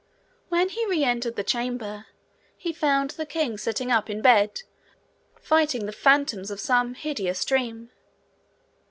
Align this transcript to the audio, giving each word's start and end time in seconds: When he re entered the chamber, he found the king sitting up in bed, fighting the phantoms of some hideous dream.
When 0.49 0.69
he 0.69 0.83
re 0.87 1.03
entered 1.03 1.35
the 1.35 1.43
chamber, 1.43 2.07
he 2.57 2.73
found 2.73 3.11
the 3.11 3.25
king 3.27 3.59
sitting 3.59 3.91
up 3.91 4.09
in 4.09 4.23
bed, 4.23 4.61
fighting 5.39 5.85
the 5.85 5.91
phantoms 5.91 6.49
of 6.49 6.59
some 6.59 6.95
hideous 6.95 7.45
dream. 7.45 7.91